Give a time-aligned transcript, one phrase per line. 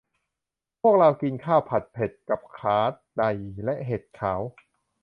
[0.81, 2.77] พวกเรากินข้าวผัดเผ็ดกับขา
[3.17, 3.29] ได่
[3.65, 4.41] และเห็ดขาว